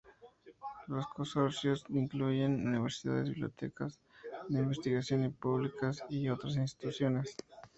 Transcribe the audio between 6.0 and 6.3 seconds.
y